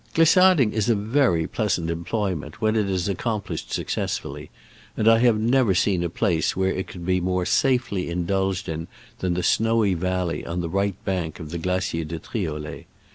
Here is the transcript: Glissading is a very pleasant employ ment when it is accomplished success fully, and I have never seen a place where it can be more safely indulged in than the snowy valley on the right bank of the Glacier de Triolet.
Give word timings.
Glissading 0.15 0.73
is 0.73 0.89
a 0.89 0.95
very 0.95 1.45
pleasant 1.45 1.91
employ 1.91 2.33
ment 2.33 2.59
when 2.59 2.75
it 2.75 2.89
is 2.89 3.07
accomplished 3.07 3.71
success 3.71 4.17
fully, 4.17 4.49
and 4.97 5.07
I 5.07 5.19
have 5.19 5.39
never 5.39 5.75
seen 5.75 6.01
a 6.03 6.09
place 6.09 6.55
where 6.55 6.71
it 6.73 6.87
can 6.87 7.03
be 7.03 7.21
more 7.21 7.45
safely 7.45 8.09
indulged 8.09 8.67
in 8.67 8.87
than 9.19 9.35
the 9.35 9.43
snowy 9.43 9.93
valley 9.93 10.43
on 10.43 10.59
the 10.59 10.69
right 10.69 10.95
bank 11.05 11.39
of 11.39 11.51
the 11.51 11.59
Glacier 11.59 12.03
de 12.03 12.17
Triolet. 12.17 12.85